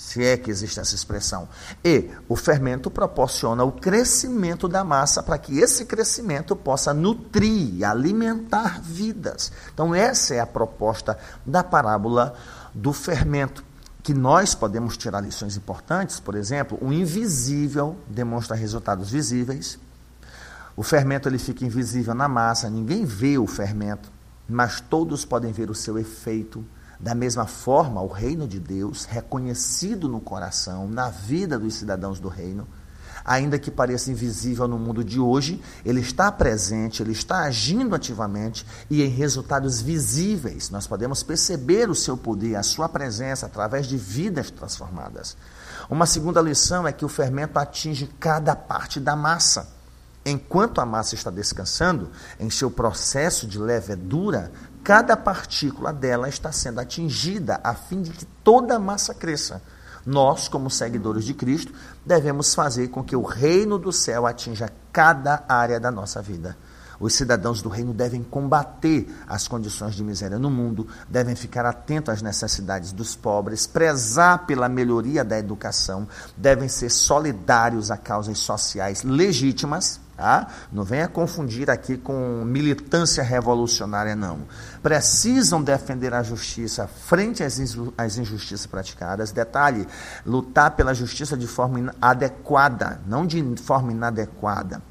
se 0.00 0.24
é 0.24 0.34
que 0.34 0.50
existe 0.50 0.80
essa 0.80 0.94
expressão. 0.94 1.46
E 1.84 2.10
o 2.26 2.34
fermento 2.34 2.90
proporciona 2.90 3.62
o 3.62 3.70
crescimento 3.70 4.66
da 4.66 4.82
massa 4.82 5.22
para 5.22 5.36
que 5.36 5.58
esse 5.58 5.84
crescimento 5.84 6.56
possa 6.56 6.94
nutrir, 6.94 7.84
alimentar 7.84 8.80
vidas. 8.80 9.52
Então, 9.72 9.94
essa 9.94 10.34
é 10.34 10.40
a 10.40 10.46
proposta 10.46 11.18
da 11.44 11.62
parábola 11.62 12.34
do 12.74 12.94
fermento. 12.94 13.62
Que 14.02 14.14
nós 14.14 14.54
podemos 14.54 14.96
tirar 14.96 15.20
lições 15.20 15.54
importantes, 15.54 16.18
por 16.18 16.34
exemplo, 16.34 16.78
o 16.80 16.90
invisível 16.90 17.94
demonstra 18.08 18.56
resultados 18.56 19.10
visíveis. 19.10 19.78
O 20.74 20.82
fermento 20.82 21.28
ele 21.28 21.38
fica 21.38 21.64
invisível 21.64 22.14
na 22.14 22.26
massa, 22.26 22.70
ninguém 22.70 23.04
vê 23.04 23.36
o 23.36 23.46
fermento, 23.46 24.10
mas 24.48 24.80
todos 24.80 25.26
podem 25.26 25.52
ver 25.52 25.70
o 25.70 25.74
seu 25.74 25.98
efeito 25.98 26.64
da 27.00 27.14
mesma 27.14 27.46
forma, 27.46 28.02
o 28.02 28.08
reino 28.08 28.46
de 28.46 28.60
Deus, 28.60 29.06
reconhecido 29.06 30.08
no 30.08 30.20
coração, 30.20 30.86
na 30.86 31.08
vida 31.08 31.58
dos 31.58 31.74
cidadãos 31.74 32.20
do 32.20 32.28
reino, 32.28 32.68
ainda 33.24 33.58
que 33.58 33.70
pareça 33.70 34.10
invisível 34.10 34.68
no 34.68 34.78
mundo 34.78 35.02
de 35.02 35.18
hoje, 35.18 35.62
ele 35.84 36.00
está 36.00 36.30
presente, 36.30 37.02
ele 37.02 37.12
está 37.12 37.44
agindo 37.44 37.94
ativamente 37.94 38.66
e 38.90 39.02
em 39.02 39.08
resultados 39.08 39.80
visíveis. 39.80 40.68
Nós 40.68 40.86
podemos 40.86 41.22
perceber 41.22 41.88
o 41.88 41.94
seu 41.94 42.16
poder, 42.16 42.56
a 42.56 42.62
sua 42.62 42.88
presença 42.88 43.46
através 43.46 43.86
de 43.86 43.96
vidas 43.96 44.50
transformadas. 44.50 45.36
Uma 45.88 46.06
segunda 46.06 46.40
lição 46.40 46.86
é 46.86 46.92
que 46.92 47.04
o 47.04 47.08
fermento 47.08 47.58
atinge 47.58 48.10
cada 48.18 48.54
parte 48.54 49.00
da 49.00 49.16
massa. 49.16 49.68
Enquanto 50.24 50.82
a 50.82 50.86
massa 50.86 51.14
está 51.14 51.30
descansando 51.30 52.10
em 52.38 52.50
seu 52.50 52.70
processo 52.70 53.46
de 53.46 53.58
levedura, 53.58 54.52
cada 54.82 55.16
partícula 55.16 55.92
dela 55.92 56.28
está 56.28 56.50
sendo 56.52 56.80
atingida 56.80 57.60
a 57.62 57.74
fim 57.74 58.02
de 58.02 58.10
que 58.10 58.24
toda 58.24 58.76
a 58.76 58.78
massa 58.78 59.14
cresça. 59.14 59.62
Nós, 60.04 60.48
como 60.48 60.70
seguidores 60.70 61.24
de 61.24 61.34
Cristo, 61.34 61.72
devemos 62.04 62.54
fazer 62.54 62.88
com 62.88 63.04
que 63.04 63.14
o 63.14 63.22
reino 63.22 63.78
do 63.78 63.92
céu 63.92 64.26
atinja 64.26 64.70
cada 64.92 65.44
área 65.48 65.78
da 65.78 65.90
nossa 65.90 66.22
vida. 66.22 66.56
Os 67.00 67.14
cidadãos 67.14 67.62
do 67.62 67.70
reino 67.70 67.94
devem 67.94 68.22
combater 68.22 69.08
as 69.26 69.48
condições 69.48 69.94
de 69.94 70.04
miséria 70.04 70.38
no 70.38 70.50
mundo, 70.50 70.86
devem 71.08 71.34
ficar 71.34 71.64
atentos 71.64 72.12
às 72.12 72.20
necessidades 72.20 72.92
dos 72.92 73.16
pobres, 73.16 73.66
prezar 73.66 74.44
pela 74.46 74.68
melhoria 74.68 75.24
da 75.24 75.38
educação, 75.38 76.06
devem 76.36 76.68
ser 76.68 76.90
solidários 76.90 77.90
a 77.90 77.96
causas 77.96 78.38
sociais 78.38 79.02
legítimas 79.02 79.98
Tá? 80.20 80.48
Não 80.70 80.84
venha 80.84 81.08
confundir 81.08 81.70
aqui 81.70 81.96
com 81.96 82.44
militância 82.44 83.22
revolucionária, 83.22 84.14
não. 84.14 84.40
Precisam 84.82 85.62
defender 85.62 86.12
a 86.12 86.22
justiça 86.22 86.86
frente 86.86 87.42
às, 87.42 87.58
às 87.96 88.18
injustiças 88.18 88.66
praticadas. 88.66 89.32
Detalhe: 89.32 89.88
lutar 90.26 90.72
pela 90.72 90.92
justiça 90.92 91.38
de 91.38 91.46
forma 91.46 91.94
adequada, 92.02 93.00
não 93.06 93.26
de 93.26 93.42
forma 93.62 93.92
inadequada. 93.92 94.82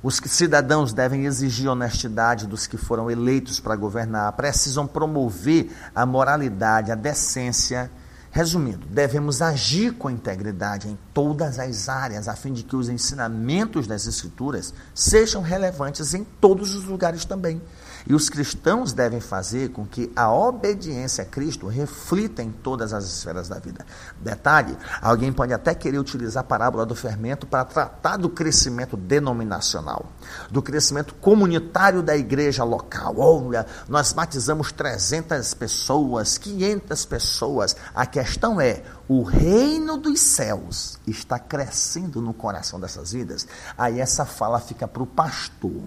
Os 0.00 0.20
cidadãos 0.26 0.92
devem 0.92 1.26
exigir 1.26 1.68
honestidade 1.68 2.46
dos 2.46 2.68
que 2.68 2.76
foram 2.76 3.10
eleitos 3.10 3.58
para 3.58 3.74
governar, 3.74 4.30
precisam 4.34 4.86
promover 4.86 5.76
a 5.92 6.06
moralidade, 6.06 6.92
a 6.92 6.94
decência. 6.94 7.90
Resumindo, 8.34 8.84
devemos 8.88 9.40
agir 9.40 9.92
com 9.92 10.10
integridade 10.10 10.88
em 10.88 10.98
todas 11.14 11.56
as 11.60 11.88
áreas, 11.88 12.26
a 12.26 12.34
fim 12.34 12.52
de 12.52 12.64
que 12.64 12.74
os 12.74 12.88
ensinamentos 12.88 13.86
das 13.86 14.08
Escrituras 14.08 14.74
sejam 14.92 15.40
relevantes 15.40 16.14
em 16.14 16.24
todos 16.24 16.74
os 16.74 16.82
lugares 16.82 17.24
também. 17.24 17.62
E 18.06 18.12
os 18.12 18.28
cristãos 18.28 18.92
devem 18.92 19.20
fazer 19.20 19.70
com 19.70 19.86
que 19.86 20.12
a 20.14 20.30
obediência 20.30 21.22
a 21.22 21.26
Cristo 21.26 21.68
reflita 21.68 22.42
em 22.42 22.50
todas 22.50 22.92
as 22.92 23.04
esferas 23.04 23.48
da 23.48 23.58
vida. 23.58 23.86
Detalhe: 24.20 24.76
alguém 25.00 25.32
pode 25.32 25.54
até 25.54 25.74
querer 25.74 25.98
utilizar 25.98 26.42
a 26.42 26.46
parábola 26.46 26.84
do 26.84 26.94
fermento 26.94 27.46
para 27.46 27.64
tratar 27.64 28.18
do 28.18 28.28
crescimento 28.28 28.96
denominacional, 28.96 30.06
do 30.50 30.60
crescimento 30.60 31.14
comunitário 31.14 32.02
da 32.02 32.14
igreja 32.14 32.62
local. 32.62 33.14
Olha, 33.16 33.64
nós 33.88 34.12
batizamos 34.12 34.70
300 34.72 35.54
pessoas, 35.54 36.36
500 36.36 37.06
pessoas. 37.06 37.76
A 37.94 38.04
questão 38.24 38.60
é: 38.60 38.82
o 39.06 39.22
reino 39.22 39.98
dos 39.98 40.20
céus 40.20 40.98
está 41.06 41.38
crescendo 41.38 42.20
no 42.20 42.32
coração 42.32 42.80
dessas 42.80 43.12
vidas? 43.12 43.46
Aí 43.76 44.00
essa 44.00 44.24
fala 44.24 44.58
fica 44.58 44.88
para 44.88 45.02
o 45.02 45.06
pastor 45.06 45.82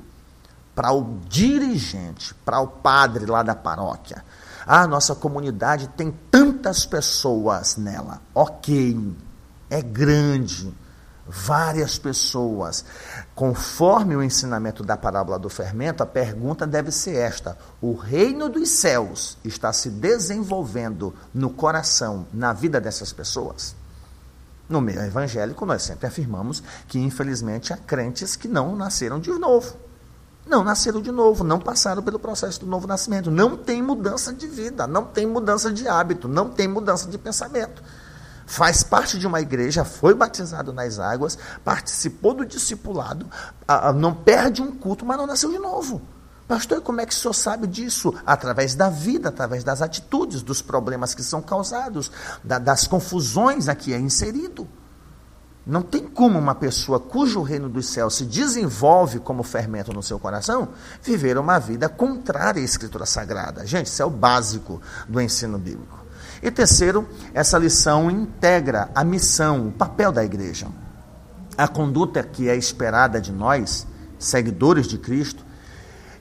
para 0.77 0.91
o 0.91 1.17
dirigente, 1.27 2.35
para 2.45 2.59
o 2.59 2.67
padre 2.67 3.25
lá 3.25 3.41
da 3.41 3.55
paróquia. 3.55 4.23
Ah, 4.63 4.85
nossa 4.85 5.15
comunidade 5.15 5.87
tem 5.97 6.13
tantas 6.29 6.85
pessoas 6.85 7.77
nela. 7.77 8.21
Ok, 8.31 9.15
é 9.71 9.81
grande, 9.81 10.71
várias 11.27 11.97
pessoas. 11.97 12.85
Conforme 13.35 14.15
o 14.15 14.23
ensinamento 14.23 14.83
da 14.83 14.97
parábola 14.97 15.37
do 15.37 15.49
fermento, 15.49 16.03
a 16.03 16.05
pergunta 16.05 16.65
deve 16.65 16.91
ser 16.91 17.15
esta: 17.15 17.57
o 17.81 17.93
reino 17.93 18.49
dos 18.49 18.69
céus 18.69 19.37
está 19.43 19.71
se 19.73 19.89
desenvolvendo 19.89 21.13
no 21.33 21.49
coração, 21.49 22.25
na 22.33 22.53
vida 22.53 22.79
dessas 22.79 23.11
pessoas? 23.11 23.75
No 24.69 24.81
meio 24.81 25.01
evangélico, 25.01 25.65
nós 25.65 25.83
sempre 25.83 26.07
afirmamos 26.07 26.61
que, 26.87 26.99
infelizmente, 26.99 27.71
há 27.71 27.77
crentes 27.77 28.35
que 28.35 28.47
não 28.47 28.75
nasceram 28.75 29.19
de 29.19 29.31
novo 29.31 29.87
não 30.47 30.63
nasceram 30.63 31.01
de 31.01 31.11
novo, 31.11 31.43
não 31.43 31.59
passaram 31.59 32.01
pelo 32.01 32.17
processo 32.17 32.61
do 32.61 32.65
novo 32.65 32.87
nascimento. 32.87 33.29
Não 33.29 33.57
tem 33.57 33.81
mudança 33.81 34.33
de 34.33 34.47
vida, 34.47 34.87
não 34.87 35.03
tem 35.05 35.27
mudança 35.27 35.71
de 35.71 35.87
hábito, 35.87 36.27
não 36.27 36.49
tem 36.49 36.67
mudança 36.67 37.09
de 37.09 37.17
pensamento. 37.17 37.83
Faz 38.49 38.81
parte 38.81 39.19
de 39.19 39.27
uma 39.27 39.41
igreja, 39.41 39.83
foi 39.83 40.13
batizado 40.13 40.71
nas 40.71 40.99
águas, 40.99 41.37
participou 41.65 42.33
do 42.33 42.45
discipulado, 42.45 43.29
não 43.97 44.13
perde 44.13 44.61
um 44.61 44.71
culto, 44.71 45.05
mas 45.05 45.17
não 45.17 45.27
nasceu 45.27 45.51
de 45.51 45.59
novo. 45.59 46.01
Pastor, 46.47 46.79
como 46.79 47.01
é 47.01 47.05
que 47.05 47.13
o 47.13 47.15
senhor 47.15 47.33
sabe 47.33 47.67
disso? 47.67 48.15
Através 48.25 48.73
da 48.73 48.89
vida, 48.89 49.27
através 49.27 49.65
das 49.65 49.81
atitudes, 49.81 50.41
dos 50.41 50.61
problemas 50.61 51.13
que 51.13 51.21
são 51.21 51.41
causados, 51.41 52.09
das 52.41 52.87
confusões 52.87 53.67
a 53.67 53.75
que 53.75 53.93
é 53.93 53.99
inserido. 53.99 54.65
Não 55.65 55.81
tem 55.81 56.07
como 56.07 56.39
uma 56.39 56.55
pessoa 56.55 57.01
cujo 57.01 57.41
reino 57.41 57.67
dos 57.67 57.89
céus 57.89 58.15
se 58.15 58.23
desenvolve 58.25 59.19
como 59.19 59.43
fermento 59.43 59.91
no 59.91 60.01
seu 60.01 60.17
coração 60.17 60.69
viver 61.03 61.37
uma 61.37 61.59
vida 61.59 61.89
contrária 61.89 62.61
à 62.61 62.63
Escritura 62.63 63.05
Sagrada. 63.05 63.67
Gente, 63.67 63.87
isso 63.87 64.01
é 64.01 64.05
o 64.05 64.09
básico 64.09 64.81
do 65.09 65.19
ensino 65.19 65.57
bíblico. 65.57 66.06
E 66.47 66.51
terceiro, 66.51 67.05
essa 67.33 67.57
lição 67.57 68.09
integra 68.09 68.89
a 68.95 69.03
missão, 69.03 69.67
o 69.67 69.71
papel 69.73 70.13
da 70.13 70.23
igreja. 70.23 70.67
A 71.57 71.67
conduta 71.67 72.23
que 72.23 72.47
é 72.47 72.55
esperada 72.55 73.19
de 73.19 73.33
nós, 73.33 73.85
seguidores 74.17 74.87
de 74.87 74.97
Cristo, 74.97 75.45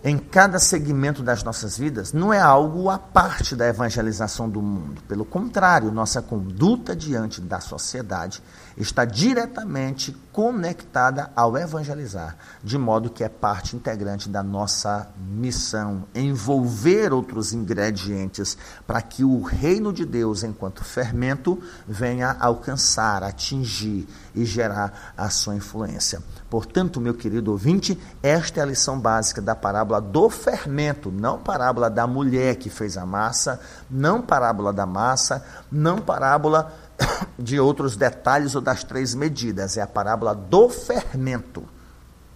em 0.04 0.18
cada 0.18 0.58
segmento 0.58 1.22
das 1.22 1.42
nossas 1.42 1.76
vidas 1.76 2.12
não 2.12 2.32
é 2.32 2.40
algo 2.40 2.90
à 2.90 2.98
parte 2.98 3.56
da 3.56 3.66
evangelização 3.66 4.48
do 4.48 4.62
mundo. 4.62 5.02
Pelo 5.08 5.24
contrário, 5.24 5.90
nossa 5.90 6.22
conduta 6.22 6.94
diante 6.94 7.40
da 7.40 7.60
sociedade 7.60 8.42
está 8.76 9.04
diretamente 9.04 10.16
conectada 10.32 11.30
ao 11.34 11.56
evangelizar, 11.56 12.36
de 12.62 12.76
modo 12.76 13.08
que 13.08 13.24
é 13.24 13.28
parte 13.28 13.74
integrante 13.74 14.28
da 14.28 14.42
nossa 14.42 15.08
missão, 15.18 16.04
envolver 16.14 17.12
outros 17.12 17.54
ingredientes 17.54 18.56
para 18.86 19.00
que 19.00 19.24
o 19.24 19.40
reino 19.40 19.92
de 19.92 20.04
Deus, 20.04 20.44
enquanto 20.44 20.84
fermento, 20.84 21.58
venha 21.88 22.36
alcançar, 22.38 23.22
atingir 23.22 24.06
e 24.34 24.44
gerar 24.44 25.14
a 25.16 25.30
sua 25.30 25.56
influência. 25.56 26.22
Portanto, 26.48 27.00
meu 27.00 27.12
querido 27.12 27.50
ouvinte, 27.50 28.00
esta 28.22 28.60
é 28.60 28.62
a 28.62 28.66
lição 28.66 29.00
básica 29.00 29.42
da 29.42 29.54
parábola 29.54 30.00
do 30.00 30.30
fermento, 30.30 31.10
não 31.10 31.38
parábola 31.38 31.90
da 31.90 32.06
mulher 32.06 32.54
que 32.56 32.70
fez 32.70 32.96
a 32.96 33.04
massa, 33.04 33.60
não 33.90 34.22
parábola 34.22 34.72
da 34.72 34.86
massa, 34.86 35.44
não 35.70 35.98
parábola 35.98 36.72
de 37.36 37.58
outros 37.58 37.96
detalhes 37.96 38.54
ou 38.54 38.60
das 38.60 38.84
três 38.84 39.12
medidas. 39.12 39.76
É 39.76 39.82
a 39.82 39.86
parábola 39.88 40.34
do 40.34 40.68
fermento. 40.68 41.64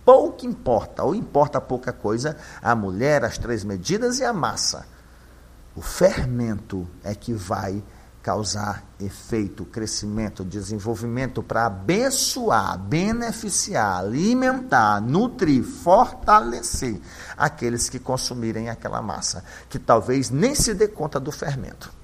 Pouco 0.05 0.45
importa, 0.45 1.05
ou 1.05 1.15
importa 1.15 1.61
pouca 1.61 1.93
coisa, 1.93 2.37
a 2.61 2.75
mulher, 2.75 3.25
as 3.25 3.39
três 3.39 3.63
medidas 3.63 4.19
e 4.19 4.25
a 4.25 4.33
massa. 4.33 4.87
O 5.77 5.81
fermento 5.81 6.89
é 7.05 7.15
que 7.15 7.33
vai 7.33 7.81
causar 8.23 8.85
efeito, 9.01 9.65
crescimento, 9.65 10.45
desenvolvimento 10.45 11.43
para 11.43 11.67
abençoar, 11.67 12.79
beneficiar, 12.79 14.01
alimentar, 14.01 15.01
nutrir, 15.01 15.65
fortalecer 15.65 17.01
aqueles 17.37 17.89
que 17.89 17.99
consumirem 17.99 18.69
aquela 18.69 19.01
massa, 19.01 19.45
que 19.69 19.79
talvez 19.79 20.31
nem 20.31 20.55
se 20.55 20.75
dê 20.75 20.87
conta 20.87 21.19
do 21.19 21.33
fermento 21.33 22.00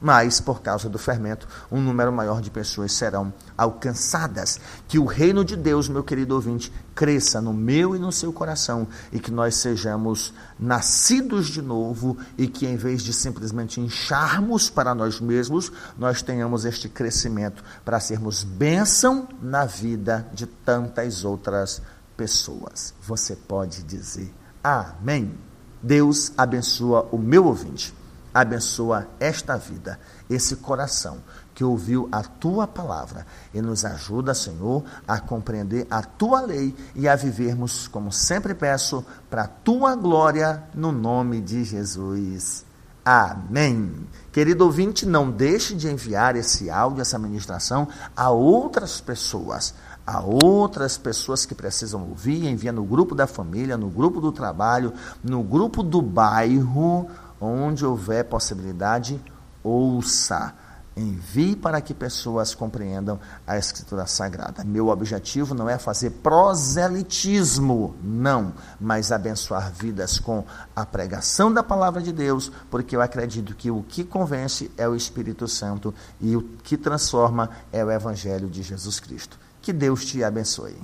mas 0.00 0.40
por 0.40 0.60
causa 0.60 0.88
do 0.88 0.98
fermento, 0.98 1.48
um 1.70 1.80
número 1.80 2.12
maior 2.12 2.40
de 2.40 2.50
pessoas 2.50 2.92
serão 2.92 3.32
alcançadas. 3.56 4.60
Que 4.86 4.98
o 4.98 5.04
reino 5.04 5.44
de 5.44 5.56
Deus, 5.56 5.88
meu 5.88 6.04
querido 6.04 6.34
ouvinte, 6.34 6.72
cresça 6.94 7.40
no 7.40 7.52
meu 7.52 7.96
e 7.96 7.98
no 7.98 8.12
seu 8.12 8.32
coração 8.32 8.86
e 9.10 9.18
que 9.18 9.30
nós 9.30 9.56
sejamos 9.56 10.34
nascidos 10.58 11.46
de 11.46 11.62
novo 11.62 12.16
e 12.36 12.46
que 12.46 12.66
em 12.66 12.76
vez 12.76 13.02
de 13.02 13.12
simplesmente 13.12 13.80
incharmos 13.80 14.68
para 14.68 14.94
nós 14.94 15.20
mesmos, 15.20 15.72
nós 15.98 16.22
tenhamos 16.22 16.64
este 16.64 16.88
crescimento 16.88 17.64
para 17.84 17.98
sermos 17.98 18.44
bênção 18.44 19.28
na 19.40 19.64
vida 19.64 20.28
de 20.34 20.46
tantas 20.46 21.24
outras 21.24 21.80
pessoas. 22.16 22.94
Você 23.02 23.34
pode 23.34 23.82
dizer 23.82 24.32
amém. 24.62 25.34
Deus 25.82 26.32
abençoa 26.36 27.08
o 27.10 27.18
meu 27.18 27.44
ouvinte 27.46 27.94
abençoa 28.34 29.06
esta 29.20 29.56
vida, 29.56 29.98
esse 30.28 30.56
coração 30.56 31.18
que 31.54 31.62
ouviu 31.62 32.08
a 32.10 32.22
tua 32.22 32.66
palavra 32.66 33.24
e 33.54 33.62
nos 33.62 33.84
ajuda, 33.84 34.34
Senhor, 34.34 34.84
a 35.06 35.20
compreender 35.20 35.86
a 35.88 36.02
tua 36.02 36.40
lei 36.40 36.74
e 36.96 37.08
a 37.08 37.14
vivermos, 37.14 37.86
como 37.86 38.10
sempre 38.10 38.54
peço, 38.54 39.04
para 39.30 39.44
a 39.44 39.48
tua 39.48 39.94
glória, 39.94 40.64
no 40.74 40.90
nome 40.90 41.40
de 41.40 41.62
Jesus. 41.62 42.66
Amém. 43.04 44.08
Querido 44.32 44.64
ouvinte, 44.64 45.04
não 45.04 45.30
deixe 45.30 45.74
de 45.74 45.88
enviar 45.88 46.36
esse 46.36 46.70
áudio, 46.70 47.02
essa 47.02 47.18
ministração 47.18 47.86
a 48.16 48.30
outras 48.30 48.98
pessoas, 49.00 49.74
a 50.06 50.20
outras 50.20 50.96
pessoas 50.96 51.44
que 51.44 51.54
precisam 51.54 52.08
ouvir, 52.08 52.46
envia 52.46 52.72
no 52.72 52.82
grupo 52.82 53.14
da 53.14 53.26
família, 53.26 53.76
no 53.76 53.90
grupo 53.90 54.20
do 54.20 54.32
trabalho, 54.32 54.92
no 55.22 55.42
grupo 55.42 55.82
do 55.82 56.00
bairro, 56.00 57.08
Onde 57.44 57.84
houver 57.84 58.24
possibilidade, 58.24 59.22
ouça. 59.62 60.54
Envie 60.96 61.56
para 61.56 61.80
que 61.80 61.92
pessoas 61.92 62.54
compreendam 62.54 63.18
a 63.44 63.58
Escritura 63.58 64.06
Sagrada. 64.06 64.62
Meu 64.62 64.88
objetivo 64.88 65.52
não 65.52 65.68
é 65.68 65.76
fazer 65.76 66.10
proselitismo, 66.10 67.96
não, 68.00 68.54
mas 68.80 69.10
abençoar 69.10 69.72
vidas 69.72 70.20
com 70.20 70.44
a 70.74 70.86
pregação 70.86 71.52
da 71.52 71.64
palavra 71.64 72.00
de 72.00 72.12
Deus, 72.12 72.50
porque 72.70 72.94
eu 72.94 73.02
acredito 73.02 73.56
que 73.56 73.72
o 73.72 73.82
que 73.82 74.04
convence 74.04 74.70
é 74.76 74.88
o 74.88 74.94
Espírito 74.94 75.48
Santo 75.48 75.92
e 76.20 76.36
o 76.36 76.42
que 76.62 76.76
transforma 76.76 77.50
é 77.72 77.84
o 77.84 77.90
Evangelho 77.90 78.48
de 78.48 78.62
Jesus 78.62 79.00
Cristo. 79.00 79.36
Que 79.60 79.72
Deus 79.72 80.04
te 80.04 80.22
abençoe. 80.22 80.76